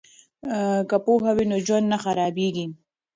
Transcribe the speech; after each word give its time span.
که 0.89 0.97
پوهه 1.05 1.31
وي 1.35 1.45
نو 1.51 1.57
ژوند 1.65 1.85
نه 1.93 1.97
خرابیږي. 2.03 2.65